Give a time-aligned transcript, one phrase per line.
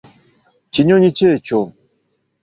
[0.73, 1.59] Kinyonyi ki ekyo?